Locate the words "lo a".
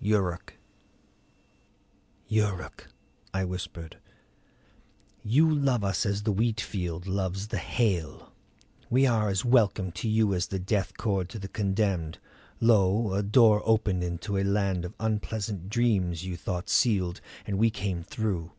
12.58-13.22